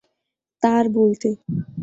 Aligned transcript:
তা 0.63 0.69
আর 0.79 0.85
বলতে। 0.89 1.29